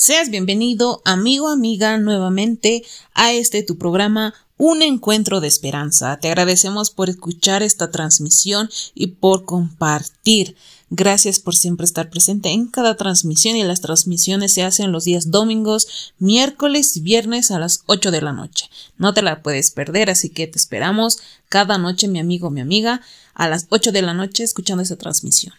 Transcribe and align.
Seas 0.00 0.30
bienvenido, 0.30 1.02
amigo, 1.04 1.48
amiga, 1.48 1.98
nuevamente 1.98 2.84
a 3.14 3.32
este 3.32 3.64
tu 3.64 3.78
programa 3.78 4.32
Un 4.56 4.82
Encuentro 4.82 5.40
de 5.40 5.48
Esperanza. 5.48 6.20
Te 6.20 6.28
agradecemos 6.28 6.90
por 6.90 7.10
escuchar 7.10 7.64
esta 7.64 7.90
transmisión 7.90 8.70
y 8.94 9.08
por 9.08 9.44
compartir. 9.44 10.54
Gracias 10.88 11.40
por 11.40 11.56
siempre 11.56 11.84
estar 11.84 12.10
presente 12.10 12.50
en 12.50 12.68
cada 12.68 12.96
transmisión 12.96 13.56
y 13.56 13.64
las 13.64 13.80
transmisiones 13.80 14.52
se 14.52 14.62
hacen 14.62 14.92
los 14.92 15.02
días 15.02 15.32
domingos, 15.32 16.12
miércoles 16.20 16.96
y 16.96 17.00
viernes 17.00 17.50
a 17.50 17.58
las 17.58 17.82
8 17.86 18.12
de 18.12 18.22
la 18.22 18.32
noche. 18.32 18.70
No 18.98 19.14
te 19.14 19.22
la 19.22 19.42
puedes 19.42 19.72
perder, 19.72 20.10
así 20.10 20.28
que 20.28 20.46
te 20.46 20.58
esperamos 20.58 21.18
cada 21.48 21.76
noche, 21.76 22.06
mi 22.06 22.20
amigo, 22.20 22.50
mi 22.50 22.60
amiga, 22.60 23.00
a 23.34 23.48
las 23.48 23.66
8 23.70 23.90
de 23.90 24.02
la 24.02 24.14
noche 24.14 24.44
escuchando 24.44 24.80
esta 24.84 24.94
transmisión. 24.94 25.54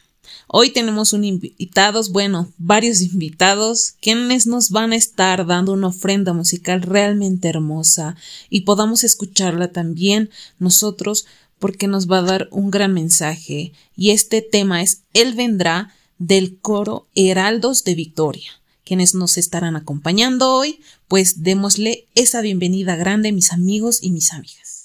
Hoy 0.47 0.71
tenemos 0.71 1.13
un 1.13 1.23
invitados, 1.23 2.11
bueno, 2.11 2.51
varios 2.57 3.01
invitados, 3.01 3.93
quienes 4.01 4.47
nos 4.47 4.71
van 4.71 4.93
a 4.93 4.95
estar 4.95 5.45
dando 5.45 5.73
una 5.73 5.87
ofrenda 5.87 6.33
musical 6.33 6.81
realmente 6.81 7.47
hermosa 7.47 8.15
y 8.49 8.61
podamos 8.61 9.03
escucharla 9.03 9.71
también 9.71 10.29
nosotros 10.59 11.25
porque 11.59 11.87
nos 11.87 12.09
va 12.09 12.19
a 12.19 12.23
dar 12.23 12.47
un 12.51 12.71
gran 12.71 12.93
mensaje 12.93 13.73
y 13.95 14.11
este 14.11 14.41
tema 14.41 14.81
es 14.81 15.01
Él 15.13 15.35
vendrá 15.35 15.93
del 16.17 16.57
coro 16.59 17.07
Heraldos 17.15 17.83
de 17.83 17.95
Victoria. 17.95 18.51
Quienes 18.83 19.13
nos 19.13 19.37
estarán 19.37 19.75
acompañando 19.75 20.53
hoy, 20.53 20.79
pues 21.07 21.43
démosle 21.43 22.07
esa 22.15 22.41
bienvenida 22.41 22.95
grande 22.95 23.31
mis 23.31 23.51
amigos 23.51 23.99
y 24.01 24.11
mis 24.11 24.33
amigas. 24.33 24.78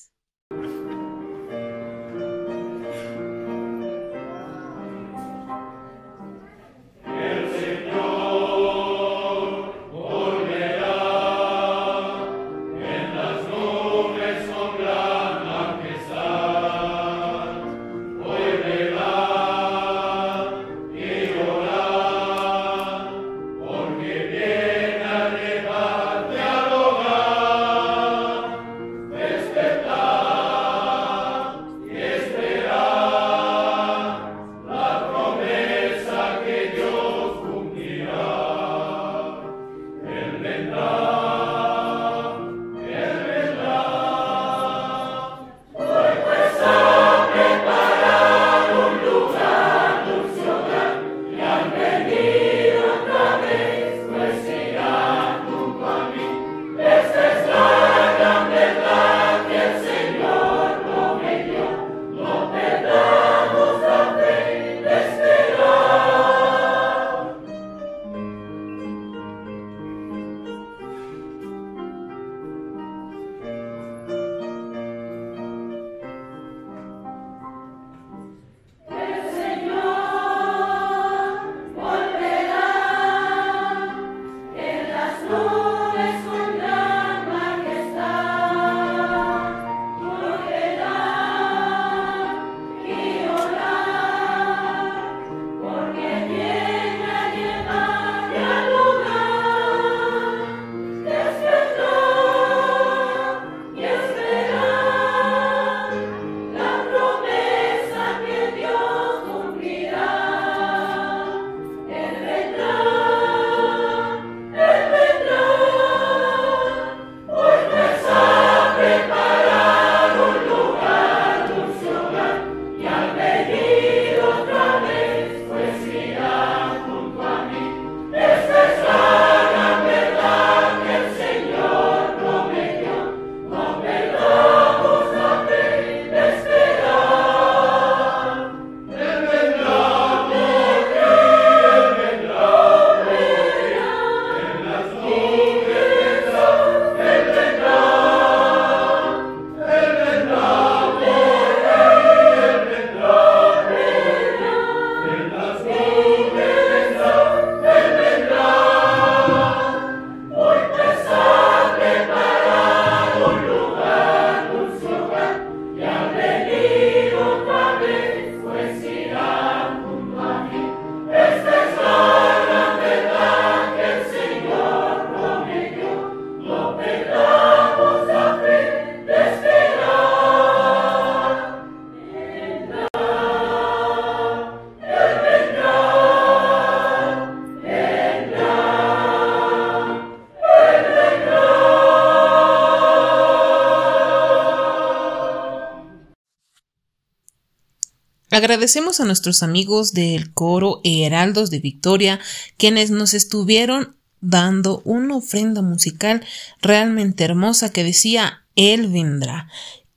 Agradecemos 198.45 199.01
a 199.01 199.07
nuestros 199.07 199.43
amigos 199.43 199.95
del 199.95 200.35
coro 200.35 200.83
Heraldos 200.85 201.49
de 201.49 201.61
Victoria, 201.61 202.21
quienes 202.59 202.91
nos 202.91 203.15
estuvieron 203.15 203.97
dando 204.21 204.83
una 204.85 205.17
ofrenda 205.17 205.63
musical 205.63 206.23
realmente 206.61 207.25
hermosa 207.25 207.73
que 207.73 207.83
decía 207.83 208.45
Él 208.55 208.89
vendrá. 208.89 209.49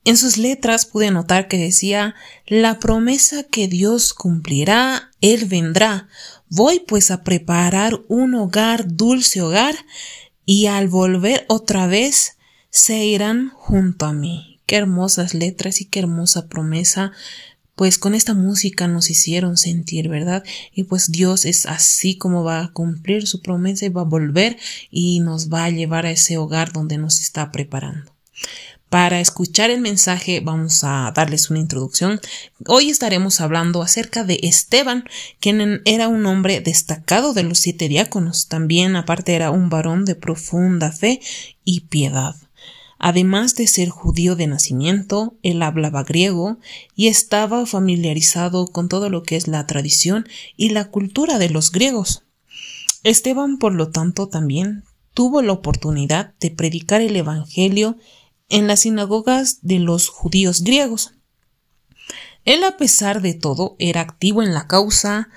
En 0.06 0.16
sus 0.16 0.38
letras 0.38 0.86
pude 0.86 1.12
notar 1.12 1.50
que 1.50 1.58
decía 1.58 2.16
La 2.46 2.80
promesa 2.80 3.44
que 3.44 3.68
Dios 3.68 4.14
cumplirá, 4.14 5.12
Él 5.20 5.44
vendrá. 5.44 6.08
Voy 6.48 6.80
pues 6.80 7.12
a 7.12 7.26
preparar 7.26 8.00
un 8.08 8.34
hogar, 8.34 8.96
dulce 8.96 9.42
hogar, 9.42 9.76
y 10.46 10.68
al 10.68 10.88
volver 10.88 11.44
otra 11.50 11.86
vez 11.86 12.38
se 12.70 13.04
irán 13.04 13.50
junto 13.50 14.06
a 14.06 14.14
mí. 14.14 14.62
Qué 14.66 14.78
hermosas 14.78 15.34
letras 15.34 15.82
y 15.82 15.86
qué 15.86 16.00
hermosa 16.00 16.48
promesa 16.48 17.12
pues 17.78 18.00
con 18.00 18.16
esta 18.16 18.34
música 18.34 18.88
nos 18.88 19.12
hicieron 19.12 19.56
sentir, 19.56 20.10
¿verdad? 20.10 20.44
Y 20.74 20.86
pues 20.86 21.12
Dios 21.12 21.46
es 21.46 21.68
así 21.68 22.18
como 22.18 22.44
va 22.44 22.62
a 22.62 22.74
cumplir 22.74 23.28
su 23.28 23.44
promesa 23.44 23.86
y 23.86 23.90
va 23.90 24.02
a 24.02 24.06
volver 24.06 24.58
y 24.90 25.20
nos 25.20 25.50
va 25.50 25.66
a 25.66 25.70
llevar 25.70 26.08
a 26.08 26.12
ese 26.12 26.40
hogar 26.40 26.74
donde 26.74 26.98
nos 26.98 27.22
está 27.22 27.52
preparando. 27.52 28.12
Para 28.90 29.20
escuchar 29.20 29.70
el 29.70 29.80
mensaje 29.80 30.40
vamos 30.40 30.84
a 30.84 31.12
darles 31.14 31.52
una 31.52 31.60
introducción. 31.60 32.20
Hoy 32.66 32.90
estaremos 32.90 33.42
hablando 33.42 33.84
acerca 33.84 34.24
de 34.24 34.40
Esteban, 34.42 35.04
quien 35.40 35.84
era 35.86 36.08
un 36.08 36.26
hombre 36.26 36.62
destacado 36.62 37.34
de 37.34 37.44
los 37.44 37.60
siete 37.60 37.90
diáconos. 37.90 38.48
También 38.48 38.96
aparte 38.96 39.36
era 39.36 39.52
un 39.52 39.70
varón 39.70 40.04
de 40.04 40.16
profunda 40.16 40.92
fe 40.92 41.22
y 41.64 41.82
piedad. 41.82 42.36
Además 43.00 43.56
de 43.56 43.68
ser 43.68 43.90
judío 43.90 44.36
de 44.36 44.48
nacimiento, 44.48 45.36
él 45.44 45.62
hablaba 45.62 46.04
griego 46.04 46.58
y 46.96 47.08
estaba 47.08 47.66
familiarizado 47.66 48.68
con 48.68 48.90
todo 48.90 49.10
lo 49.10 49.24
que 49.24 49.36
es 49.36 49.48
la 49.48 49.68
tradición 49.68 50.28
y 50.56 50.70
la 50.70 50.90
cultura 50.90 51.38
de 51.38 51.50
los 51.50 51.72
griegos. 51.72 52.24
Esteban, 53.04 53.58
por 53.58 53.74
lo 53.74 53.92
tanto, 53.92 54.28
también 54.28 54.84
tuvo 55.14 55.42
la 55.42 55.54
oportunidad 55.54 56.34
de 56.40 56.52
predicar 56.52 57.02
el 57.02 57.16
Evangelio 57.16 57.98
en 58.50 58.68
las 58.68 58.82
sinagogas 58.82 59.60
de 59.62 59.80
los 59.80 60.10
judíos 60.10 60.64
griegos. 60.64 61.14
Él, 62.46 62.64
a 62.64 62.78
pesar 62.78 63.22
de 63.22 63.34
todo, 63.34 63.76
era 63.78 64.02
activo 64.02 64.42
en 64.42 64.54
la 64.54 64.68
causa, 64.68 65.30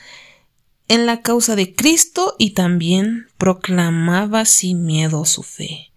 en 0.89 1.07
la 1.07 1.23
causa 1.23 1.57
de 1.57 1.75
Cristo 1.75 2.37
y 2.39 2.51
también 2.51 3.27
proclamaba 3.37 4.45
sin 4.45 4.85
miedo 4.85 5.25
su 5.25 5.43
fe. 5.43 5.91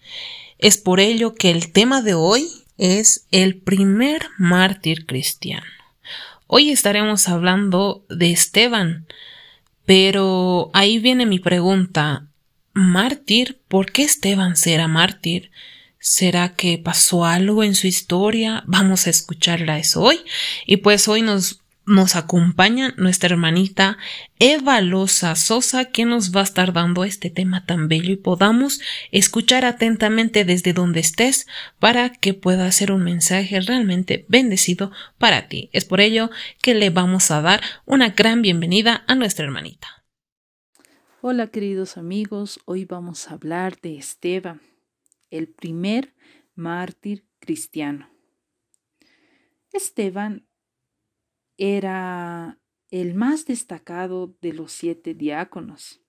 Es 0.63 0.77
por 0.77 1.01
ello 1.01 1.35
que 1.35 1.51
el 1.51 1.73
tema 1.73 2.01
de 2.01 2.13
hoy 2.13 2.47
es 2.77 3.27
el 3.31 3.57
primer 3.57 4.29
mártir 4.37 5.05
cristiano. 5.05 5.67
Hoy 6.47 6.69
estaremos 6.69 7.27
hablando 7.27 8.05
de 8.07 8.31
Esteban, 8.31 9.05
pero 9.83 10.71
ahí 10.73 10.99
viene 10.99 11.25
mi 11.25 11.39
pregunta. 11.39 12.27
¿Mártir? 12.71 13.59
¿Por 13.67 13.91
qué 13.91 14.03
Esteban 14.03 14.55
será 14.55 14.87
mártir? 14.87 15.51
¿Será 15.99 16.55
que 16.55 16.77
pasó 16.77 17.25
algo 17.25 17.65
en 17.65 17.75
su 17.75 17.87
historia? 17.87 18.63
Vamos 18.65 19.05
a 19.05 19.09
escucharla 19.09 19.79
eso 19.79 20.01
hoy. 20.01 20.21
Y 20.65 20.77
pues 20.77 21.09
hoy 21.09 21.23
nos 21.23 21.62
nos 21.85 22.15
acompaña 22.15 22.93
nuestra 22.97 23.29
hermanita 23.29 23.97
Eva 24.39 24.79
Loza 24.81 25.35
Sosa, 25.35 25.85
que 25.85 26.05
nos 26.05 26.35
va 26.35 26.41
a 26.41 26.45
estar 26.45 26.73
dando 26.73 27.03
este 27.03 27.29
tema 27.29 27.65
tan 27.65 27.87
bello 27.87 28.11
y 28.11 28.17
podamos 28.17 28.81
escuchar 29.11 29.65
atentamente 29.65 30.45
desde 30.45 30.73
donde 30.73 30.99
estés 30.99 31.47
para 31.79 32.09
que 32.09 32.33
pueda 32.33 32.71
ser 32.71 32.91
un 32.91 33.03
mensaje 33.03 33.59
realmente 33.59 34.25
bendecido 34.29 34.91
para 35.17 35.47
ti. 35.47 35.69
Es 35.73 35.85
por 35.85 35.99
ello 35.99 36.29
que 36.61 36.73
le 36.73 36.89
vamos 36.89 37.31
a 37.31 37.41
dar 37.41 37.61
una 37.85 38.09
gran 38.09 38.41
bienvenida 38.41 39.03
a 39.07 39.15
nuestra 39.15 39.45
hermanita. 39.45 40.03
Hola 41.21 41.47
queridos 41.47 41.97
amigos, 41.97 42.59
hoy 42.65 42.85
vamos 42.85 43.29
a 43.29 43.33
hablar 43.33 43.79
de 43.81 43.97
Esteban, 43.97 44.61
el 45.31 45.47
primer 45.47 46.13
mártir 46.55 47.25
cristiano. 47.39 48.09
Esteban 49.71 50.45
era 51.57 52.59
el 52.89 53.15
más 53.15 53.45
destacado 53.45 54.35
de 54.41 54.53
los 54.53 54.71
siete 54.71 55.13
diáconos. 55.13 56.01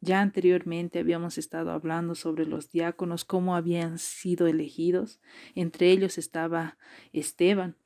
Ya 0.00 0.20
anteriormente 0.20 0.98
habíamos 0.98 1.38
estado 1.38 1.70
hablando 1.70 2.14
sobre 2.14 2.46
los 2.46 2.70
diáconos, 2.70 3.24
cómo 3.24 3.56
habían 3.56 3.98
sido 3.98 4.46
elegidos. 4.46 5.20
Entre 5.54 5.90
ellos 5.90 6.18
estaba 6.18 6.78
Esteban. 7.12 7.76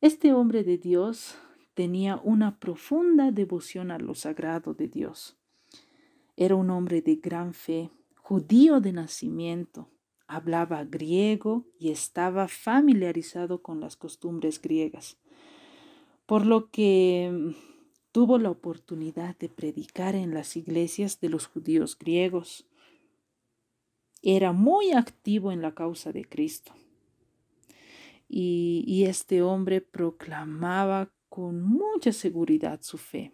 Este 0.00 0.32
hombre 0.32 0.64
de 0.64 0.78
Dios 0.78 1.36
tenía 1.74 2.16
una 2.24 2.58
profunda 2.58 3.30
devoción 3.30 3.90
a 3.90 3.98
lo 3.98 4.14
sagrado 4.14 4.74
de 4.74 4.88
Dios. 4.88 5.38
Era 6.36 6.56
un 6.56 6.70
hombre 6.70 7.02
de 7.02 7.16
gran 7.16 7.54
fe, 7.54 7.90
judío 8.16 8.80
de 8.80 8.92
nacimiento, 8.92 9.90
hablaba 10.26 10.84
griego 10.84 11.66
y 11.78 11.90
estaba 11.90 12.48
familiarizado 12.48 13.62
con 13.62 13.80
las 13.80 13.96
costumbres 13.96 14.60
griegas 14.60 15.21
por 16.26 16.46
lo 16.46 16.70
que 16.70 17.54
tuvo 18.12 18.38
la 18.38 18.50
oportunidad 18.50 19.36
de 19.38 19.48
predicar 19.48 20.14
en 20.14 20.34
las 20.34 20.56
iglesias 20.56 21.20
de 21.20 21.30
los 21.30 21.46
judíos 21.46 21.98
griegos. 21.98 22.66
Era 24.22 24.52
muy 24.52 24.92
activo 24.92 25.50
en 25.50 25.62
la 25.62 25.74
causa 25.74 26.12
de 26.12 26.24
Cristo. 26.24 26.72
Y, 28.28 28.84
y, 28.86 29.04
este 29.04 29.42
hombre 29.42 29.82
proclamaba 29.82 31.12
con 31.28 31.62
mucha 31.62 32.12
seguridad 32.12 32.80
su 32.82 32.96
fe. 32.96 33.32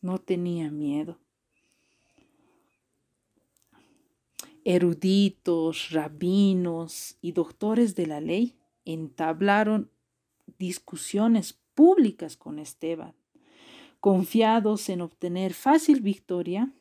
No 0.00 0.18
tenía 0.18 0.70
miedo. 0.72 1.20
Eruditos, 4.64 5.90
rabinos 5.90 7.16
y 7.20 7.32
doctores 7.32 7.94
de 7.94 8.06
la 8.06 8.20
ley 8.20 8.56
entablaron 8.84 9.90
discusiones 10.58 11.60
públicas 11.74 12.36
con 12.36 12.58
Esteban, 12.58 13.14
confiados 14.00 14.88
en 14.88 15.00
obtener 15.00 15.54
fácil 15.54 16.00
victoria, 16.00 16.72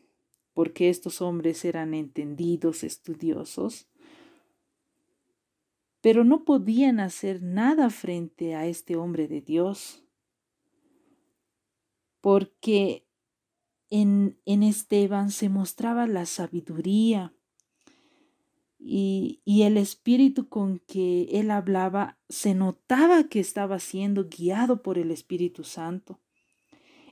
porque 0.54 0.90
estos 0.90 1.22
hombres 1.22 1.66
eran 1.66 1.94
entendidos, 1.94 2.84
estudiosos, 2.84 3.88
pero 6.02 6.24
no 6.24 6.44
podían 6.44 7.00
hacer 7.00 7.42
nada 7.42 7.90
frente 7.90 8.56
a 8.56 8.68
este 8.68 8.96
hombre 8.96 9.28
de 9.28 9.42
Dios, 9.42 10.04
porque 12.20 13.08
en, 13.90 14.38
en 14.46 14.64
Esteban 14.64 15.32
se 15.32 15.50
mostraba 15.50 16.08
la 16.08 16.26
sabiduría, 16.26 17.34
y, 18.86 19.40
el 19.46 19.78
espíritu 19.78 20.50
con 20.50 20.80
que 20.80 21.24
él 21.32 21.52
hablaba 21.52 22.18
se 22.28 22.54
notaba 22.54 23.30
que 23.30 23.40
estaba 23.40 23.80
siendo 23.80 24.28
guiado 24.28 24.84
por 24.84 24.98
el 24.98 25.10
Espíritu 25.10 25.64
Santo. 25.64 26.20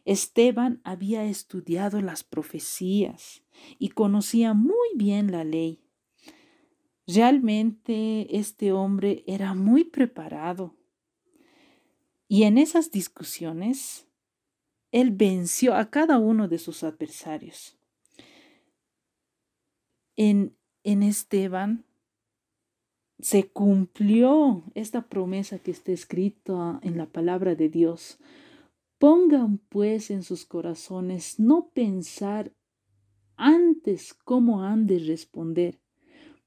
Esteban 0.04 0.82
había 0.84 1.24
estudiado 1.24 2.02
las 2.02 2.24
profecías 2.24 3.44
y 3.80 3.90
conocía 3.90 4.54
muy 4.54 4.90
bien 4.96 5.32
la 5.32 5.46
ley. 5.46 5.80
Realmente 7.08 8.38
este 8.38 8.74
hombre 8.74 9.24
era 9.26 9.54
muy 9.54 9.86
preparado. 9.86 10.76
Y 12.28 12.44
en 12.44 12.58
esas 12.58 12.92
discusiones, 12.92 14.08
él 14.92 15.12
venció 15.12 15.76
a 15.76 15.90
cada 15.90 16.18
uno 16.18 16.50
de 16.50 16.58
sus 16.58 16.84
adversarios. 16.84 17.78
En, 20.18 20.56
en 20.84 21.04
Esteban 21.04 21.86
se 23.20 23.50
cumplió 23.50 24.64
esta 24.74 25.08
promesa 25.08 25.60
que 25.60 25.72
está 25.72 25.92
escrita 25.92 26.80
en 26.82 26.98
la 26.98 27.06
palabra 27.06 27.56
de 27.56 27.70
Dios. 27.70 28.18
Pongan 28.98 29.60
pues 29.70 30.10
en 30.10 30.24
sus 30.24 30.46
corazones 30.46 31.40
no 31.40 31.70
pensar 31.70 32.52
antes 33.36 34.14
cómo 34.14 34.64
han 34.64 34.88
de 34.88 35.00
responder, 35.00 35.80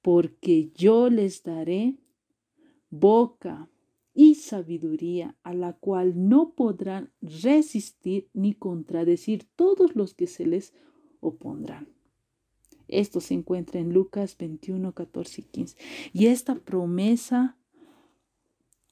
porque 0.02 0.70
yo 0.74 1.10
les 1.10 1.42
daré 1.42 1.96
boca 2.90 3.68
y 4.12 4.36
sabiduría 4.36 5.36
a 5.42 5.54
la 5.54 5.72
cual 5.72 6.28
no 6.28 6.54
podrán 6.54 7.12
resistir 7.20 8.30
ni 8.32 8.54
contradecir 8.54 9.48
todos 9.56 9.96
los 9.96 10.14
que 10.14 10.28
se 10.28 10.46
les 10.46 10.72
opondrán. 11.20 11.93
Esto 12.88 13.20
se 13.20 13.34
encuentra 13.34 13.80
en 13.80 13.92
Lucas 13.92 14.36
21, 14.36 14.92
14 14.92 15.40
y 15.40 15.44
15. 15.44 15.76
Y 16.12 16.26
esta 16.26 16.54
promesa 16.54 17.56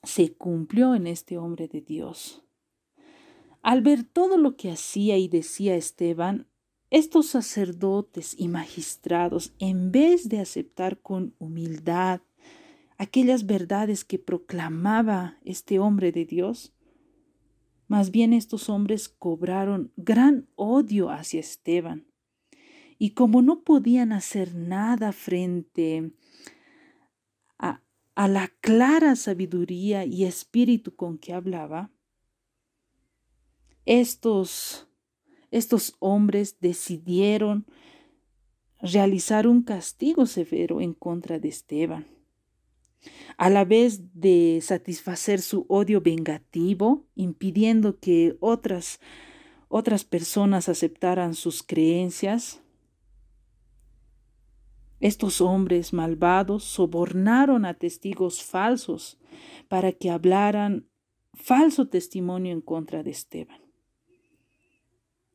se 0.03 0.33
cumplió 0.35 0.95
en 0.95 1.07
este 1.07 1.39
hombre 1.39 1.69
de 1.69 1.81
Dios. 1.81 2.43
Al 3.63 3.83
ver 3.83 4.05
todo 4.05 4.39
lo 4.39 4.57
que 4.57 4.73
hacía 4.73 5.19
y 5.19 5.29
decía 5.29 5.77
Esteban, 5.77 6.49
estos 6.91 7.27
sacerdotes 7.27 8.35
y 8.37 8.49
magistrados, 8.49 9.55
en 9.59 9.93
vez 9.93 10.29
de 10.29 10.41
aceptar 10.41 11.01
con 11.01 11.35
humildad 11.39 12.21
aquellas 12.99 13.47
verdades 13.47 14.05
que 14.05 14.19
proclamaba 14.19 15.39
este 15.45 15.79
hombre 15.79 16.13
de 16.13 16.27
Dios, 16.27 16.75
más 17.87 18.11
bien 18.11 18.33
estos 18.33 18.69
hombres 18.69 19.09
cobraron 19.09 19.93
gran 19.97 20.49
odio 20.57 21.11
hacia 21.11 21.41
Esteban 21.41 22.12
y 23.03 23.15
como 23.15 23.43
no 23.43 23.65
podían 23.65 24.13
hacer 24.13 24.55
nada 24.55 25.11
frente 25.11 26.13
a, 27.59 27.83
la 28.29 28.47
clara 28.61 29.17
sabiduría 29.17 30.05
y 30.05 30.25
espíritu 30.25 30.95
con 30.95 31.19
que 31.19 31.33
hablaba, 31.33 31.91
estos, 33.87 34.87
estos 35.51 35.97
hombres 35.99 36.61
decidieron 36.61 37.67
realizar 38.81 39.49
un 39.49 39.65
castigo 39.65 40.25
severo 40.25 40.81
en 40.81 40.95
contra 40.95 41.41
de 41.41 41.49
Esteban. 41.49 42.07
A 43.37 43.51
la 43.51 43.65
vez 43.65 44.15
de 44.15 44.61
satisfacer 44.63 45.41
su 45.41 45.67
odio 45.69 46.03
vengativo, 46.03 47.05
impidiendo 47.17 47.99
que 47.99 48.37
otras, 48.39 49.01
otras 49.67 50.05
personas 50.05 50.69
aceptaran 50.69 51.35
sus 51.35 51.65
creencias, 51.65 52.62
Estos 55.03 55.41
hombres 55.41 55.93
malvados 55.93 56.63
sobornaron 56.63 57.65
a 57.65 57.75
testigos 57.75 58.45
falsos 58.45 59.19
para 59.67 59.91
que 59.91 60.11
hablaran 60.11 60.87
falso 61.35 61.89
testimonio 61.89 62.53
en 62.53 62.61
contra 62.61 63.03
de 63.03 63.11
Esteban. 63.11 63.61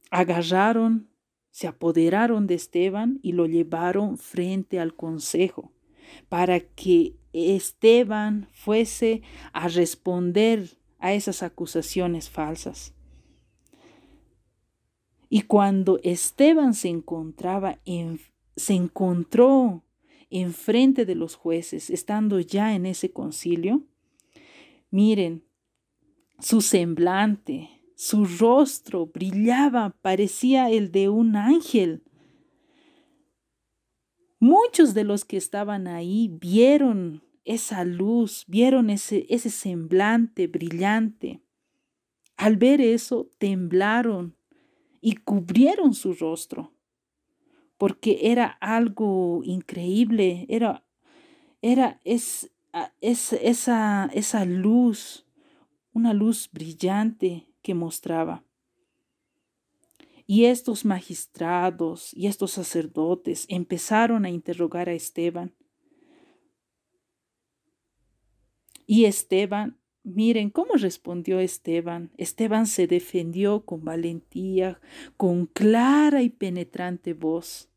Agarraron, 0.10 1.10
se 1.52 1.68
apoderaron 1.68 2.48
de 2.48 2.56
Esteban 2.56 3.20
y 3.22 3.34
lo 3.34 3.46
llevaron 3.46 4.18
frente 4.18 4.80
al 4.80 4.96
consejo 4.96 5.74
para 6.30 6.62
que 6.62 7.18
Esteban 7.34 8.48
fuese 8.54 9.22
a 9.52 9.68
responder 9.68 10.78
a 10.98 11.12
esas 11.12 11.44
acusaciones 11.44 12.30
falsas. 12.30 12.94
Y 15.28 15.42
cuando 15.42 16.00
Esteban 16.04 16.74
se 16.74 16.88
encontraba 16.88 17.80
en, 17.84 18.22
se 18.58 18.74
encontró 18.74 19.86
enfrente 20.30 21.06
de 21.06 21.16
los 21.16 21.36
jueces, 21.36 21.90
estando 21.90 22.40
ya 22.42 22.76
en 22.76 22.86
ese 22.86 23.12
concilio, 23.12 23.84
miren, 24.92 25.46
su 26.40 26.62
semblante, 26.62 27.70
su 27.96 28.26
rostro 28.26 29.06
brillaba, 29.06 29.96
parecía 30.02 30.70
el 30.70 30.92
de 30.92 31.08
un 31.08 31.36
ángel. 31.36 32.04
Muchos 34.40 34.94
de 34.94 35.04
los 35.04 35.24
que 35.24 35.38
estaban 35.38 35.88
ahí 35.88 36.28
vieron 36.28 37.24
esa 37.44 37.86
luz, 37.86 38.44
vieron 38.48 38.90
ese, 38.90 39.26
ese 39.30 39.50
semblante 39.50 40.48
brillante. 40.48 41.42
Al 42.36 42.58
ver 42.58 42.82
eso, 42.82 43.30
temblaron 43.40 44.36
y 45.02 45.16
cubrieron 45.16 45.94
su 45.94 46.14
rostro, 46.14 46.77
porque 47.78 48.32
era 48.32 48.46
algo 48.60 49.42
increíble, 49.44 50.46
era, 50.50 50.84
era 51.62 52.02
es, 52.04 52.52
es, 53.02 53.34
esa, 53.34 54.10
esa 54.14 54.46
luz, 54.46 55.26
una 55.94 56.14
luz 56.14 56.50
brillante 56.52 57.48
que 57.62 57.74
mostraba. 57.74 58.44
Y 60.26 60.46
estos 60.46 60.84
magistrados 60.84 62.14
y 62.14 62.28
estos 62.28 62.52
sacerdotes 62.52 63.46
empezaron 63.48 64.26
a 64.26 64.30
interrogar 64.30 64.90
a 64.90 64.94
Esteban. 64.94 65.56
Y 68.86 69.06
Esteban, 69.06 69.80
miren 70.08 70.50
cómo 70.50 70.74
respondió 70.76 71.40
Esteban. 71.40 72.12
Esteban 72.18 72.66
se 72.66 72.88
defendió 72.88 73.66
con 73.66 73.84
valentía, 73.84 74.80
con 75.18 75.46
clara 75.46 76.22
y 76.22 76.30
penetrante 76.30 77.14
voz, 77.14 77.70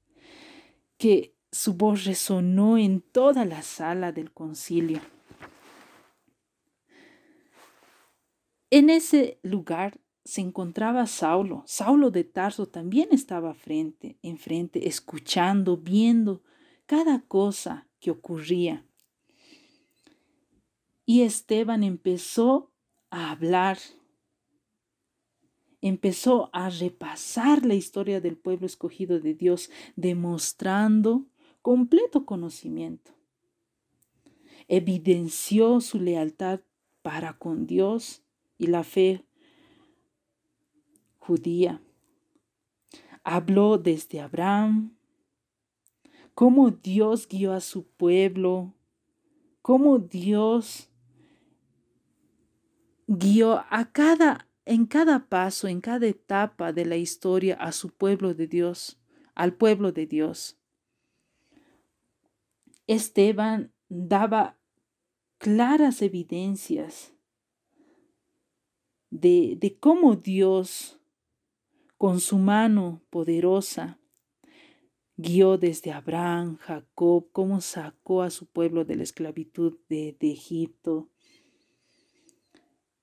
que 0.96 1.34
su 1.50 1.75
voz 1.75 2.04
resonó 2.04 2.78
en 2.78 3.00
toda 3.00 3.44
la 3.44 3.62
sala 3.62 4.12
del 4.12 4.32
concilio. 4.32 5.00
En 8.70 8.88
ese 8.88 9.40
lugar 9.42 9.99
se 10.25 10.40
encontraba 10.40 11.06
Saulo. 11.08 11.64
Saulo 11.66 12.12
de 12.12 12.22
Tarso 12.22 12.66
también 12.66 13.08
estaba 13.10 13.54
frente, 13.54 14.18
enfrente, 14.22 14.87
escuchando, 14.87 15.76
viendo 15.76 16.42
cada 16.87 17.22
cosa 17.22 17.88
que 17.99 18.12
ocurría. 18.12 18.87
Y 21.11 21.23
Esteban 21.23 21.83
empezó 21.83 22.71
a 23.11 23.33
hablar, 23.33 23.79
empezó 25.81 26.50
a 26.52 26.71
repasar 26.71 27.67
la 27.67 27.75
historia 27.75 28.21
del 28.21 28.37
pueblo 28.37 28.64
escogido 28.64 29.19
de 29.19 29.35
Dios, 29.35 29.71
demostrando 29.97 31.26
completo 31.62 32.25
conocimiento. 32.25 33.11
Evidenció 34.69 35.81
su 35.81 35.99
lealtad 35.99 36.61
para 37.02 37.37
con 37.37 37.67
Dios 37.67 38.23
y 38.57 38.69
la 38.69 38.85
fe 38.85 39.25
judía. 41.19 41.83
Habló 43.25 43.79
desde 43.79 44.21
Abraham, 44.21 44.97
cómo 46.35 46.71
Dios 46.71 47.26
guió 47.26 47.52
a 47.52 47.61
su 47.61 47.83
pueblo, 47.83 48.75
cómo 49.61 49.99
Dios 49.99 50.87
guió 53.12 53.64
a 53.71 53.90
cada 53.90 54.47
en 54.64 54.87
cada 54.87 55.29
paso, 55.29 55.67
en 55.67 55.81
cada 55.81 56.07
etapa 56.07 56.73
de 56.73 56.87
la 56.87 56.97
historia 56.97 57.57
a 57.57 57.73
su 57.73 57.90
pueblo 57.90 58.35
de 58.35 58.47
Dios, 58.47 59.00
al 59.35 59.55
pueblo 59.55 59.90
de 59.90 60.07
Dios. 60.07 60.61
Esteban 62.87 63.73
daba 63.88 64.61
claras 65.38 66.02
evidencias 66.02 67.12
de, 69.11 69.76
cómo 69.81 70.14
Dios, 70.14 71.00
con 71.99 72.21
su 72.21 72.38
mano 72.38 73.02
poderosa, 73.11 73.99
guió 75.17 75.59
desde 75.59 75.90
Abraham, 75.90 76.59
Jacob, 76.59 77.29
cómo 77.33 77.61
sacó 77.61 78.23
a 78.23 78.31
su 78.31 78.47
pueblo 78.47 78.85
de 78.85 78.95
la 78.95 79.02
esclavitud 79.02 79.81
de, 79.88 80.17
de, 80.21 80.31
Egipto. 80.31 81.10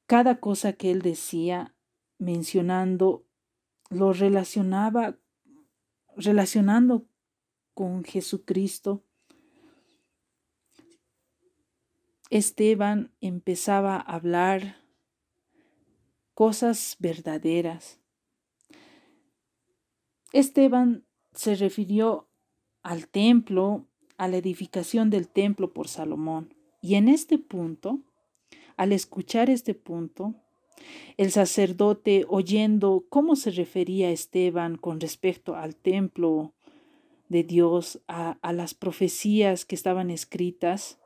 Cada 0.07 0.39
cosa 0.39 0.73
que 0.73 0.89
él 0.89 1.01
decía, 1.01 1.75
mencionando, 2.17 3.25
lo 3.89 4.13
relacionaba, 4.13 5.17
relacionando 6.15 7.05
con 7.73 8.05
Jesucristo. 8.05 9.03
Esteban 12.29 13.11
empezaba 13.19 13.97
a 13.97 14.15
hablar 14.15 14.77
cosas 16.33 16.95
verdaderas. 16.99 17.99
Esteban 20.31 21.05
se 21.33 21.55
refirió 21.55 22.29
al 22.81 23.09
templo, 23.09 23.87
a 24.17 24.29
la 24.29 24.37
edificación 24.37 25.09
del 25.09 25.27
templo 25.27 25.73
por 25.73 25.89
Salomón. 25.89 26.53
Y 26.81 26.95
en 26.95 27.09
este 27.09 27.37
punto, 27.37 28.01
al 28.77 28.93
escuchar 28.93 29.49
este 29.49 29.73
punto, 29.73 30.35
el 31.17 31.31
sacerdote, 31.31 32.25
oyendo 32.29 33.05
cómo 33.09 33.35
se 33.35 33.51
refería 33.51 34.11
Esteban 34.11 34.77
con 34.77 34.99
respecto 34.99 35.55
al 35.55 35.75
templo 35.75 36.53
de 37.27 37.43
Dios, 37.43 37.99
a, 38.07 38.37
a 38.41 38.53
las 38.53 38.73
profecías 38.73 39.65
que 39.65 39.75
estaban 39.75 40.09
escritas, 40.09 40.99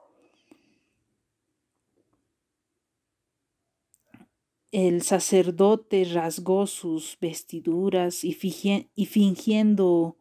El 4.72 5.02
sacerdote 5.02 6.06
rasgó 6.06 6.66
sus 6.66 7.18
vestiduras 7.20 8.24
y, 8.24 8.34
fingiendo 8.34 10.16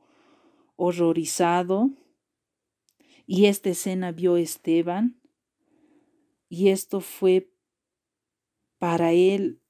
horrorizado, 0.74 1.90
y 3.28 3.46
esta 3.46 3.70
escena 3.70 4.10
vio 4.10 4.36
Esteban, 4.36 5.19
y 6.50 6.68
esto 6.68 7.00
fue 7.00 7.48
para 8.78 9.12
él 9.12 9.60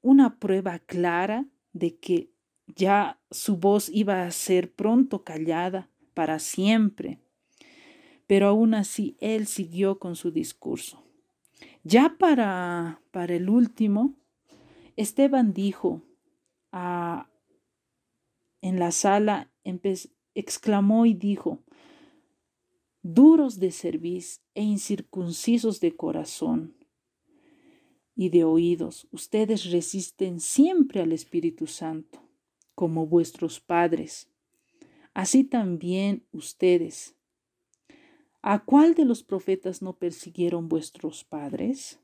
una 0.00 0.38
prueba 0.38 0.78
clara 0.80 1.46
de 1.72 1.96
que 1.98 2.30
ya 2.66 3.20
su 3.30 3.58
voz 3.58 3.90
iba 3.90 4.24
a 4.24 4.30
ser 4.30 4.72
pronto 4.72 5.24
callada 5.24 5.90
para 6.14 6.38
siempre. 6.38 7.20
Pero 8.26 8.48
aún 8.48 8.72
así 8.74 9.16
él 9.20 9.46
siguió 9.46 9.98
con 9.98 10.16
su 10.16 10.30
discurso. 10.30 11.04
Ya 11.82 12.16
para, 12.18 13.02
para 13.10 13.34
el 13.34 13.50
último, 13.50 14.14
Esteban 14.96 15.52
dijo 15.52 16.00
a, 16.72 17.28
en 18.62 18.78
la 18.78 18.90
sala, 18.90 19.50
exclamó 20.34 21.04
y 21.04 21.12
dijo, 21.12 21.62
duros 23.04 23.60
de 23.60 23.70
cerviz 23.70 24.40
e 24.54 24.62
incircuncisos 24.62 25.78
de 25.78 25.94
corazón 25.94 26.74
y 28.16 28.30
de 28.30 28.42
oídos, 28.44 29.06
ustedes 29.12 29.70
resisten 29.70 30.40
siempre 30.40 31.02
al 31.02 31.12
Espíritu 31.12 31.66
Santo, 31.66 32.20
como 32.74 33.06
vuestros 33.06 33.60
padres. 33.60 34.28
Así 35.12 35.44
también 35.44 36.26
ustedes, 36.32 37.14
¿A 38.46 38.62
cuál 38.62 38.94
de 38.94 39.06
los 39.06 39.22
profetas 39.22 39.80
no 39.80 39.96
persiguieron 39.96 40.68
vuestros 40.68 41.24
padres? 41.24 41.98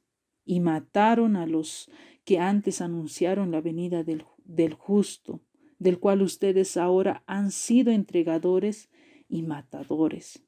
Y 0.47 0.61
mataron 0.61 1.37
a 1.37 1.47
los 1.47 1.91
que 2.25 2.39
antes 2.39 2.81
anunciaron 2.81 3.51
la 3.51 3.61
venida 3.61 4.05
del, 4.05 4.25
del 4.45 4.73
justo, 4.73 5.43
del 5.79 5.99
cual 5.99 6.23
ustedes 6.23 6.79
ahora 6.79 7.23
han 7.27 7.51
sido 7.51 7.93
entregadores 7.93 8.89
y 9.29 9.43
matadores, 9.43 10.43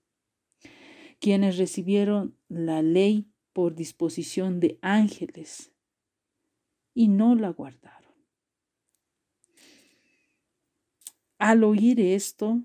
quienes 1.23 1.57
recibieron 1.57 2.37
la 2.49 2.83
ley 2.83 3.33
por 3.53 3.77
disposición 3.77 4.59
de 4.59 4.81
ángeles 4.83 5.73
y 6.95 7.07
no 7.07 7.37
la 7.37 7.51
guardaron. 7.51 8.13
Al 11.39 11.63
oír 11.63 12.01
esto, 12.01 12.61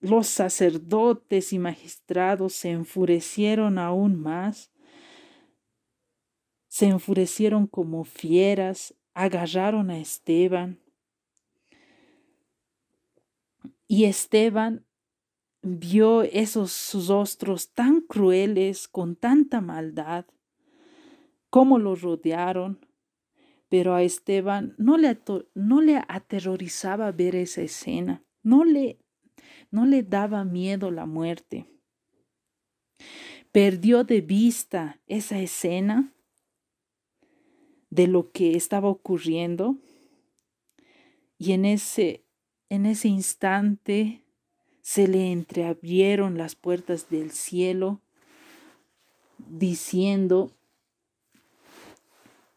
los 0.00 0.26
sacerdotes 0.26 1.52
y 1.52 1.58
magistrados 1.58 2.54
se 2.54 2.70
enfurecieron 2.70 3.78
aún 3.78 4.18
más, 4.18 4.72
se 6.68 6.86
enfurecieron 6.86 7.66
como 7.66 8.04
fieras, 8.04 8.94
agarraron 9.12 9.90
a 9.90 9.98
Esteban. 9.98 10.80
Y 13.86 14.06
Esteban 14.06 14.86
vio 15.66 16.22
esos 16.22 16.92
rostros 17.08 17.72
tan 17.72 18.00
crueles, 18.00 18.86
con 18.86 19.16
tanta 19.16 19.60
maldad, 19.60 20.24
cómo 21.50 21.78
lo 21.78 21.96
rodearon, 21.96 22.78
pero 23.68 23.94
a 23.94 24.02
Esteban 24.02 24.76
no 24.78 24.96
le, 24.96 25.18
no 25.54 25.80
le 25.80 26.00
aterrorizaba 26.06 27.10
ver 27.10 27.34
esa 27.34 27.62
escena, 27.62 28.22
no 28.44 28.64
le, 28.64 29.00
no 29.72 29.86
le 29.86 30.04
daba 30.04 30.44
miedo 30.44 30.92
la 30.92 31.04
muerte. 31.04 31.66
Perdió 33.50 34.04
de 34.04 34.20
vista 34.20 35.00
esa 35.08 35.40
escena 35.40 36.12
de 37.90 38.06
lo 38.06 38.30
que 38.30 38.56
estaba 38.56 38.88
ocurriendo 38.88 39.78
y 41.38 41.52
en 41.52 41.64
ese, 41.64 42.24
en 42.68 42.86
ese 42.86 43.08
instante 43.08 44.25
se 44.86 45.08
le 45.08 45.32
entreabrieron 45.32 46.38
las 46.38 46.54
puertas 46.54 47.10
del 47.10 47.32
cielo 47.32 48.02
diciendo, 49.36 50.52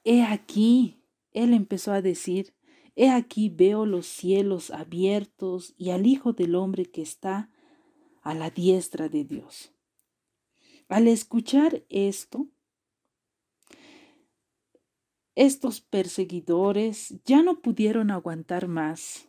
He 0.03 0.21
aquí, 0.21 1.01
él 1.31 1.55
empezó 1.55 1.91
a 1.91 2.03
decir, 2.03 2.53
He 2.95 3.09
aquí 3.09 3.49
veo 3.49 3.87
los 3.87 4.05
cielos 4.05 4.69
abiertos 4.69 5.73
y 5.75 5.89
al 5.89 6.05
Hijo 6.05 6.33
del 6.33 6.53
Hombre 6.53 6.85
que 6.85 7.01
está 7.01 7.49
a 8.21 8.35
la 8.35 8.51
diestra 8.51 9.09
de 9.09 9.23
Dios. 9.23 9.73
Al 10.87 11.07
escuchar 11.07 11.83
esto, 11.89 12.47
estos 15.33 15.81
perseguidores 15.81 17.15
ya 17.25 17.41
no 17.41 17.59
pudieron 17.59 18.11
aguantar 18.11 18.67
más. 18.67 19.28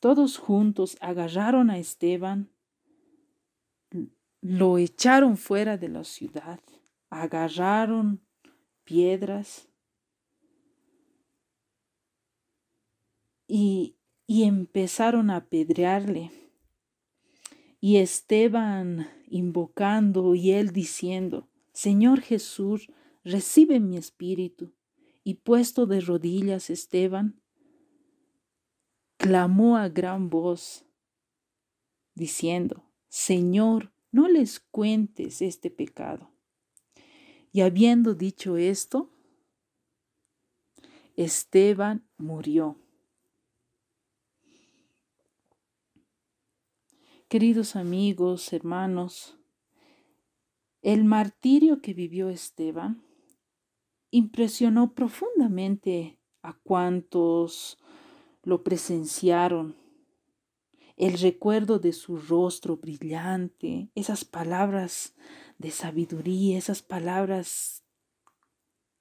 Todos 0.00 0.38
juntos 0.38 0.96
agarraron 1.00 1.70
a 1.70 1.78
Esteban, 1.78 2.50
lo 4.40 4.78
echaron 4.78 5.36
fuera 5.36 5.76
de 5.76 5.88
la 5.90 6.04
ciudad, 6.04 6.60
agarraron 7.10 8.22
piedras 8.84 9.68
y, 13.46 13.96
y 14.26 14.44
empezaron 14.44 15.28
a 15.28 15.36
apedrearle. 15.36 16.30
Y 17.78 17.96
Esteban 17.96 19.08
invocando 19.28 20.34
y 20.34 20.52
él 20.52 20.72
diciendo, 20.72 21.48
Señor 21.72 22.20
Jesús, 22.20 22.88
recibe 23.22 23.80
mi 23.80 23.96
espíritu. 23.96 24.72
Y 25.22 25.34
puesto 25.34 25.86
de 25.86 26.00
rodillas 26.00 26.70
Esteban, 26.70 27.39
clamó 29.20 29.76
a 29.76 29.90
gran 29.90 30.30
voz, 30.30 30.86
diciendo, 32.14 32.90
Señor, 33.10 33.92
no 34.10 34.28
les 34.28 34.60
cuentes 34.60 35.42
este 35.42 35.70
pecado. 35.70 36.30
Y 37.52 37.60
habiendo 37.60 38.14
dicho 38.14 38.56
esto, 38.56 39.10
Esteban 41.16 42.08
murió. 42.16 42.78
Queridos 47.28 47.76
amigos, 47.76 48.54
hermanos, 48.54 49.36
el 50.80 51.04
martirio 51.04 51.82
que 51.82 51.92
vivió 51.92 52.30
Esteban 52.30 53.04
impresionó 54.10 54.94
profundamente 54.94 56.18
a 56.40 56.54
cuantos 56.54 57.76
lo 58.42 58.62
presenciaron. 58.62 59.76
El 60.96 61.18
recuerdo 61.18 61.78
de 61.78 61.92
su 61.92 62.18
rostro 62.18 62.76
brillante, 62.76 63.90
esas 63.94 64.24
palabras 64.24 65.14
de 65.58 65.70
sabiduría, 65.70 66.58
esas 66.58 66.82
palabras 66.82 67.84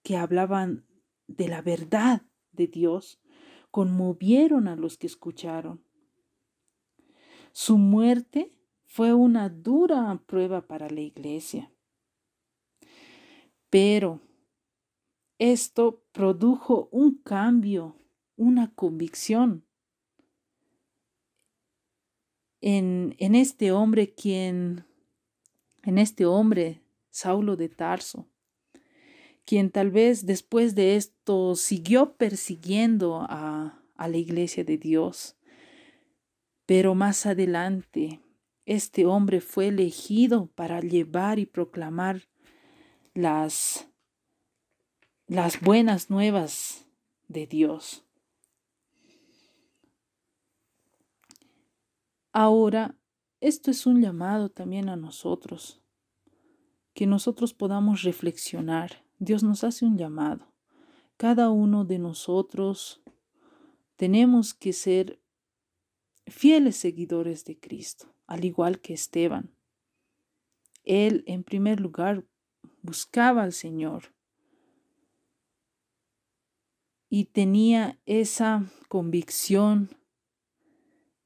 que 0.02 0.15
hablaban 0.15 0.86
de 1.28 1.47
la 1.47 1.62
verdad 1.62 2.23
de 2.52 2.67
Dios, 2.67 3.19
conmovieron 3.71 4.67
a 4.67 4.75
los 4.75 4.97
que 4.97 5.08
escucharon. 5.08 5.84
Su 7.52 7.78
muerte 7.78 8.58
fue 8.86 9.13
una 9.13 9.49
dura 9.49 10.21
prueba 10.25 10.65
para 10.65 10.89
la 10.89 11.02
iglesia. 11.02 11.71
Pero 13.69 14.19
esto 15.38 16.04
produjo 16.12 16.89
un 16.91 17.21
cambio, 17.21 17.95
una 18.39 18.71
convicción 18.73 19.63
en, 22.62 23.15
en 23.19 23.36
este 23.36 23.71
hombre 23.71 24.13
quien, 24.13 24.86
en 25.84 25.97
este 25.97 26.25
hombre, 26.25 26.82
Saulo 27.12 27.56
de 27.56 27.69
Tarso, 27.69 28.28
quien 29.45 29.69
tal 29.69 29.91
vez 29.91 30.25
después 30.25 30.73
de 30.73 30.95
esto 30.95 31.56
siguió 31.56 32.13
persiguiendo 32.15 33.25
a, 33.30 33.84
a 33.95 34.08
la 34.08 34.17
iglesia 34.17 34.63
de 34.63 34.78
Dios 34.78 35.36
pero 36.69 36.93
más 36.93 37.25
adelante, 37.25 38.19
este 38.67 39.08
hombre 39.08 39.41
fue 39.41 39.69
elegido 39.69 40.52
para 40.54 40.82
llevar 40.82 41.39
y 41.39 41.47
proclamar 41.47 42.28
las, 43.15 43.89
las 45.25 45.62
buenas 45.62 46.12
nuevas 46.12 46.86
de 47.28 47.47
Dios. 47.47 48.06
Ahora, 52.32 52.96
esto 53.42 53.72
es 53.72 53.86
un 53.86 54.02
llamado 54.02 54.50
también 54.50 54.89
a 54.89 54.96
nosotros, 54.96 55.82
que 56.94 57.08
nosotros 57.08 57.54
podamos 57.54 58.04
reflexionar. 58.04 59.06
Dios 59.18 59.44
nos 59.44 59.63
hace 59.63 59.86
un 59.86 59.98
llamado. 59.98 60.54
Cada 61.18 61.50
uno 61.50 61.86
de 61.86 62.00
nosotros 62.00 63.02
tenemos 63.96 64.54
que 64.54 64.74
ser 64.74 65.20
fieles 66.28 66.78
seguidores 66.78 67.46
de 67.46 67.60
Cristo, 67.60 68.13
al 68.28 68.46
igual 68.46 68.80
que 68.80 68.94
Esteban. 68.94 69.56
Él, 70.84 71.24
en 71.28 71.44
primer 71.44 71.80
lugar, 71.80 72.26
buscaba 72.82 73.44
al 73.44 73.54
Señor 73.54 74.13
y 77.10 77.26
tenía 77.26 78.00
esa 78.06 78.65
convicción, 78.88 79.89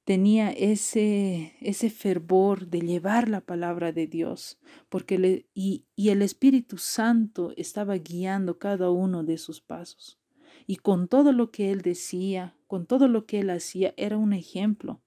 tenía 0.04 0.52
ese, 0.52 1.56
ese 1.62 1.90
fervor 1.90 2.68
de 2.68 2.82
llevar 2.82 3.30
la 3.30 3.42
palabra 3.42 3.92
de 3.92 4.08
Dios, 4.08 4.60
porque 4.90 5.18
le, 5.18 5.48
y, 5.54 5.86
y 5.96 6.10
el 6.10 6.22
Espíritu 6.22 6.78
Santo 6.78 7.54
estaba 7.56 7.96
guiando 7.96 8.58
cada 8.60 8.90
uno 8.92 9.24
de 9.24 9.38
sus 9.38 9.62
pasos. 9.62 10.20
Y 10.68 10.78
con 10.78 11.08
todo 11.08 11.32
lo 11.32 11.52
que 11.52 11.72
él 11.72 11.82
decía, 11.82 12.56
con 12.68 12.86
todo 12.86 13.08
lo 13.08 13.26
que 13.26 13.40
él 13.40 13.50
hacía, 13.50 13.94
era 13.98 14.18
un 14.18 14.34
ejemplo. 14.34 15.02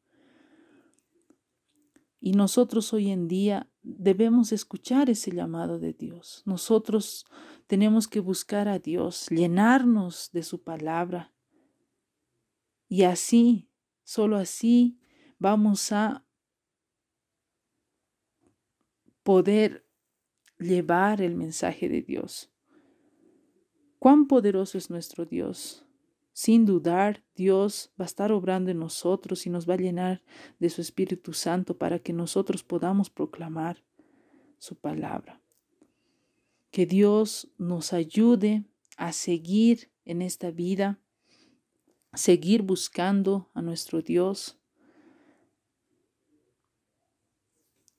Y 2.20 2.32
nosotros 2.32 2.92
hoy 2.92 3.10
en 3.10 3.28
día 3.28 3.70
debemos 3.82 4.52
escuchar 4.52 5.10
ese 5.10 5.30
llamado 5.32 5.78
de 5.78 5.92
Dios. 5.92 6.42
Nosotros 6.44 7.24
tenemos 7.66 8.08
que 8.08 8.20
buscar 8.20 8.68
a 8.68 8.78
Dios, 8.78 9.28
llenarnos 9.30 10.30
de 10.32 10.42
su 10.42 10.62
palabra. 10.62 11.32
Y 12.88 13.02
así, 13.02 13.65
solo 14.06 14.36
así, 14.36 15.00
vamos 15.40 15.90
a 15.90 16.24
poder 19.24 19.84
llevar 20.58 21.20
el 21.20 21.34
mensaje 21.34 21.88
de 21.88 22.02
Dios. 22.02 22.48
Cuán 23.98 24.28
poderoso 24.28 24.78
es 24.78 24.90
nuestro 24.90 25.26
Dios. 25.26 25.84
Sin 26.32 26.66
dudar, 26.66 27.24
Dios 27.34 27.90
va 28.00 28.04
a 28.04 28.06
estar 28.06 28.30
obrando 28.30 28.70
en 28.70 28.78
nosotros 28.78 29.44
y 29.44 29.50
nos 29.50 29.68
va 29.68 29.74
a 29.74 29.78
llenar 29.78 30.22
de 30.60 30.70
su 30.70 30.80
Espíritu 30.80 31.32
Santo 31.32 31.76
para 31.76 31.98
que 31.98 32.12
nosotros 32.12 32.62
podamos 32.62 33.10
proclamar 33.10 33.82
su 34.58 34.76
palabra. 34.76 35.42
Que 36.70 36.86
Dios 36.86 37.48
nos 37.58 37.92
ayude 37.92 38.64
a 38.96 39.12
seguir 39.12 39.90
en 40.04 40.22
esta 40.22 40.52
vida, 40.52 41.00
seguir 42.16 42.62
buscando 42.62 43.50
a 43.54 43.62
nuestro 43.62 44.02
Dios 44.02 44.58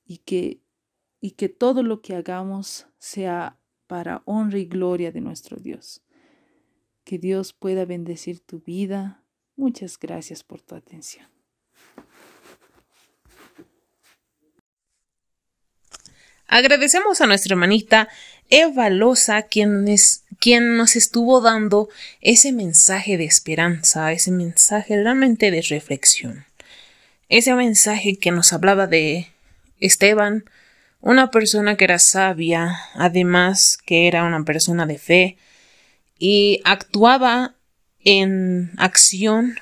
y 0.06 0.18
que, 0.20 0.62
y 1.22 1.32
que 1.32 1.50
todo 1.50 1.84
lo 1.84 2.02
que 2.02 2.16
hagamos 2.16 2.88
sea 2.98 3.60
para 3.88 4.22
honra 4.26 4.60
y 4.60 4.66
gloria 4.66 5.12
de 5.12 5.22
nuestro 5.22 5.58
Dios. 5.58 6.02
Que 7.04 7.18
Dios 7.18 7.54
pueda 7.54 7.86
bendecir 7.86 8.40
tu 8.42 8.60
vida. 8.60 9.24
Muchas 9.56 9.98
gracias 9.98 10.44
por 10.44 10.62
tu 10.62 10.76
atención. 10.76 11.28
Agradecemos 16.48 17.20
a 17.20 17.28
nuestra 17.28 17.54
hermanita 17.54 18.08
Eva 18.50 18.90
Loza, 18.90 19.44
quien 19.44 19.88
es 19.88 20.24
quien 20.39 20.78
nos 20.78 20.95
estuvo 20.95 21.41
dando 21.41 21.89
ese 22.21 22.52
mensaje 22.52 23.17
de 23.17 23.26
esperanza, 23.26 24.12
ese 24.12 24.32
mensaje 24.32 24.95
realmente 24.95 25.52
de 25.52 25.62
reflexión. 25.62 26.45
Ese 27.30 27.54
mensaje 27.56 28.17
que 28.17 28.32
nos 28.32 28.54
hablaba 28.54 28.88
de 28.88 29.28
Esteban, 29.80 30.45
una 31.02 31.30
persona 31.32 31.76
que 31.76 31.84
era 31.84 32.00
sabia, 32.00 32.78
además 32.93 33.78
que 33.86 34.08
era 34.08 34.23
una 34.23 34.43
persona 34.43 34.86
de 34.86 34.97
fe, 34.97 35.38
y 36.19 36.62
actuaba 36.63 37.56
en 38.04 38.71
acción 38.78 39.60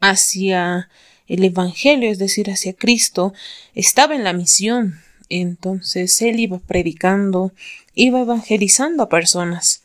hacia 0.00 0.88
el 1.26 1.44
Evangelio, 1.44 2.10
es 2.10 2.18
decir, 2.18 2.50
hacia 2.50 2.74
Cristo, 2.74 3.32
estaba 3.74 4.14
en 4.14 4.24
la 4.24 4.32
misión. 4.32 5.00
Entonces 5.28 6.20
él 6.20 6.40
iba 6.40 6.58
predicando, 6.58 7.52
iba 7.94 8.20
evangelizando 8.20 9.04
a 9.04 9.08
personas. 9.08 9.82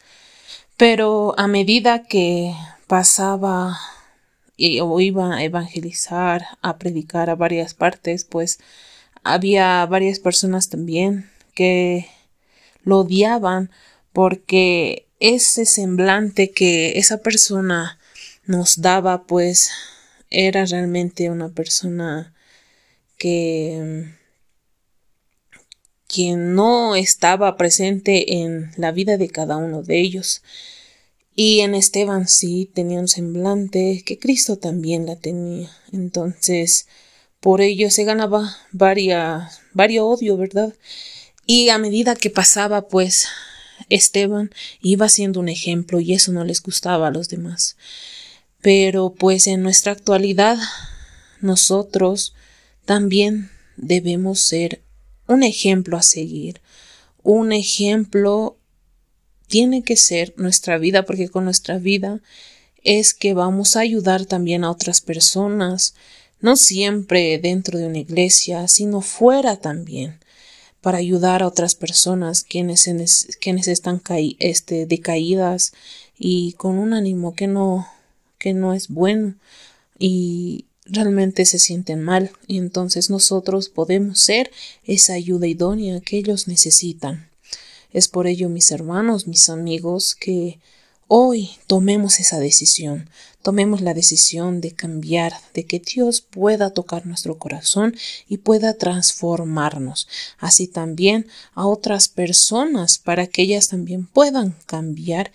Pero 0.78 1.34
a 1.38 1.48
medida 1.48 2.04
que 2.04 2.54
pasaba 2.88 3.80
o 4.82 5.00
iba 5.00 5.36
a 5.36 5.44
evangelizar, 5.44 6.46
a 6.62 6.78
predicar 6.78 7.30
a 7.30 7.36
varias 7.36 7.74
partes, 7.74 8.26
pues 8.26 8.60
había 9.24 9.86
varias 9.88 10.20
personas 10.20 10.70
también 10.70 11.30
que 11.54 12.08
lo 12.84 13.00
odiaban 13.00 13.72
porque 14.13 15.08
ese 15.20 15.66
semblante 15.66 16.52
que 16.52 16.98
esa 16.98 17.18
persona 17.18 18.00
nos 18.46 18.82
daba, 18.82 19.24
pues 19.24 19.72
era 20.30 20.66
realmente 20.66 21.30
una 21.30 21.50
persona 21.50 22.34
que 23.18 24.13
quien 26.08 26.56
no 26.56 26.96
estaba 26.96 27.58
presente 27.58 28.41
en 28.41 28.72
la 28.78 28.91
vida 28.91 29.17
de 29.17 29.30
cada 29.30 29.58
uno 29.58 29.84
de 29.84 30.00
ellos. 30.00 30.41
Y 31.36 31.60
en 31.60 31.76
Esteban 31.76 32.28
sí 32.28 32.70
tenía 32.74 33.00
un 33.00 33.08
semblante 33.08 34.04
que 34.06 34.17
Cristo 34.17 34.58
también 34.58 35.06
la 35.06 35.15
tenía. 35.17 35.70
Entonces, 35.91 36.88
por 37.39 37.62
ello 37.62 37.91
se 37.91 38.06
ganaba 38.06 38.58
varias, 38.72 39.62
varios 39.74 40.06
odio, 40.06 40.38
¿verdad? 40.38 40.74
Y 41.46 41.70
a 41.70 41.78
medida 41.78 42.15
que 42.15 42.30
pasaba, 42.30 42.88
pues, 42.88 43.28
Esteban 43.89 44.52
iba 44.82 45.08
siendo 45.10 45.39
un 45.39 45.50
ejemplo 45.50 46.00
y 46.00 46.13
eso 46.13 46.32
no 46.32 46.43
les 46.43 46.62
gustaba 46.62 47.08
a 47.08 47.12
los 47.12 47.30
demás. 47.30 47.78
Pero 48.62 49.13
pues 49.13 49.48
en 49.48 49.62
nuestra 49.62 49.91
actualidad 49.91 50.58
nosotros 51.41 52.34
también 52.86 53.52
debemos 53.76 54.41
ser 54.41 54.82
un 55.28 55.44
ejemplo 55.44 55.98
a 55.98 56.02
seguir. 56.02 56.62
Un 57.24 57.52
ejemplo 57.52 58.58
tiene 59.48 59.84
que 59.84 59.96
ser 59.96 60.34
nuestra 60.38 60.78
vida, 60.78 61.04
porque 61.04 61.30
con 61.30 61.46
nuestra 61.46 61.78
vida 61.78 62.22
es 62.84 63.13
que 63.13 63.34
vamos 63.34 63.76
a 63.76 63.82
ayudar 63.82 64.26
también 64.26 64.63
a 64.63 64.72
otras 64.72 65.02
personas, 65.02 65.96
no 66.40 66.56
siempre 66.56 67.40
dentro 67.40 67.80
de 67.80 67.88
una 67.88 68.00
iglesia, 68.00 68.68
sino 68.68 69.02
fuera 69.02 69.58
también, 69.58 70.20
para 70.82 71.00
ayudar 71.00 71.44
a 71.44 71.48
otras 71.48 71.76
personas 71.76 72.44
quienes, 72.44 72.88
quienes 73.42 73.68
están 73.68 74.02
este, 74.40 74.86
decaídas 74.86 75.74
y 76.18 76.54
con 76.54 76.78
un 76.78 76.94
ánimo 76.94 77.34
que 77.34 77.48
no, 77.48 77.88
que 78.38 78.54
no 78.54 78.74
es 78.74 78.88
bueno. 78.88 79.36
Y 80.00 80.66
realmente 80.89 81.45
se 81.45 81.60
sienten 81.60 82.02
mal 82.02 82.32
y 82.47 82.58
entonces 82.58 83.10
nosotros 83.10 83.69
podemos 83.69 84.19
ser 84.19 84.52
esa 84.84 85.13
ayuda 85.13 85.47
idónea 85.47 86.02
que 86.02 86.17
ellos 86.17 86.47
necesitan. 86.47 87.30
Es 87.91 88.08
por 88.08 88.28
ello, 88.28 88.50
mis 88.50 88.71
hermanos, 88.71 89.28
mis 89.28 89.50
amigos, 89.50 90.15
que 90.15 90.60
hoy 91.08 91.52
tomemos 91.67 92.19
esa 92.19 92.39
decisión, 92.39 93.10
tomemos 93.41 93.82
la 93.82 93.93
decisión 93.93 94.60
de 94.60 94.71
cambiar, 94.71 95.34
de 95.54 95.65
que 95.65 95.80
Dios 95.80 96.21
pueda 96.21 96.71
tocar 96.71 97.06
nuestro 97.06 97.38
corazón 97.38 97.95
y 98.28 98.38
pueda 98.38 98.73
transformarnos, 98.73 100.08
así 100.38 100.67
también 100.67 101.28
a 101.54 101.65
otras 101.65 102.10
personas 102.10 102.97
para 102.97 103.28
que 103.28 103.43
ellas 103.43 103.69
también 103.69 104.06
puedan 104.06 104.56
cambiar 104.65 105.32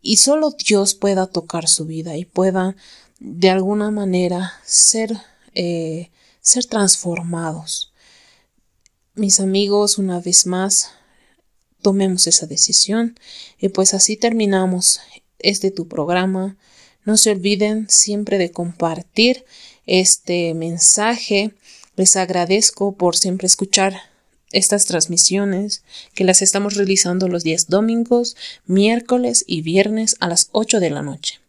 y 0.00 0.18
solo 0.18 0.52
Dios 0.52 0.94
pueda 0.94 1.26
tocar 1.26 1.68
su 1.68 1.84
vida 1.86 2.16
y 2.16 2.24
pueda 2.24 2.76
de 3.20 3.50
alguna 3.50 3.90
manera 3.90 4.54
ser, 4.64 5.16
eh, 5.54 6.10
ser 6.40 6.64
transformados. 6.64 7.92
Mis 9.14 9.38
amigos, 9.40 9.98
una 9.98 10.20
vez 10.20 10.46
más, 10.46 10.90
tomemos 11.82 12.26
esa 12.26 12.46
decisión 12.46 13.18
y 13.58 13.68
pues 13.68 13.94
así 13.94 14.16
terminamos 14.16 15.00
este 15.38 15.70
tu 15.70 15.86
programa. 15.86 16.56
No 17.04 17.16
se 17.16 17.30
olviden 17.30 17.88
siempre 17.88 18.38
de 18.38 18.50
compartir 18.50 19.44
este 19.86 20.54
mensaje. 20.54 21.52
Les 21.96 22.16
agradezco 22.16 22.92
por 22.92 23.16
siempre 23.16 23.46
escuchar 23.46 24.00
estas 24.52 24.86
transmisiones 24.86 25.84
que 26.14 26.24
las 26.24 26.42
estamos 26.42 26.74
realizando 26.74 27.28
los 27.28 27.44
días 27.44 27.68
domingos, 27.68 28.36
miércoles 28.66 29.44
y 29.46 29.60
viernes 29.62 30.16
a 30.20 30.28
las 30.28 30.48
8 30.52 30.80
de 30.80 30.90
la 30.90 31.02
noche. 31.02 31.40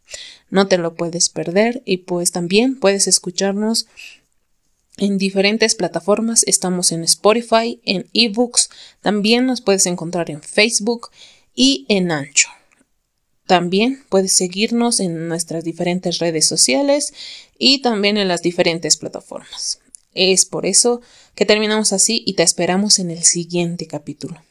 No 0.50 0.68
te 0.68 0.78
lo 0.78 0.96
puedes 0.96 1.30
perder 1.30 1.82
y 1.86 1.98
pues 1.98 2.32
también 2.32 2.80
puedes 2.80 3.08
escucharnos 3.08 3.88
en 4.98 5.18
diferentes 5.18 5.76
plataformas. 5.76 6.44
Estamos 6.46 6.92
en 6.92 7.04
Spotify, 7.04 7.82
en 7.86 8.10
eBooks, 8.14 8.70
también 9.02 9.46
nos 9.46 9.62
puedes 9.62 9.86
encontrar 9.86 10.30
en 10.30 10.42
Facebook 10.42 11.10
y 11.56 11.86
en 11.90 12.12
Ancho. 12.12 12.50
También 13.48 14.06
puedes 14.10 14.34
seguirnos 14.34 15.00
en 15.00 15.28
nuestras 15.28 15.64
diferentes 15.64 16.20
redes 16.20 16.46
sociales 16.46 17.14
y 17.58 17.82
también 17.82 18.18
en 18.18 18.28
las 18.28 18.42
diferentes 18.42 18.96
plataformas. 18.96 19.80
Es 20.14 20.46
por 20.46 20.66
eso 20.66 21.02
que 21.36 21.46
terminamos 21.46 21.94
así 21.94 22.24
y 22.26 22.34
te 22.34 22.44
esperamos 22.44 23.00
en 23.00 23.12
el 23.12 23.24
siguiente 23.24 23.88
capítulo. 23.88 24.42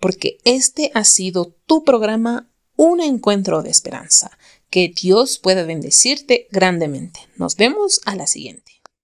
Porque 0.00 0.38
este 0.44 0.90
ha 0.94 1.04
sido 1.04 1.54
tu 1.66 1.84
programa 1.84 2.48
Un 2.76 3.00
encuentro 3.00 3.62
de 3.62 3.70
esperanza. 3.70 4.36
Que 4.74 4.88
Dios 4.88 5.38
pueda 5.38 5.62
bendecirte 5.62 6.48
grandemente. 6.50 7.20
Nos 7.36 7.54
vemos 7.54 8.00
a 8.06 8.16
la 8.16 8.26
siguiente. 8.26 8.73